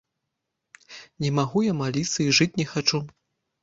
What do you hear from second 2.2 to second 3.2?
і жыць не хачу.